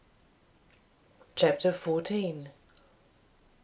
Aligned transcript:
CHAPTER 1.35 1.71
FOURTEEN. 1.71 2.49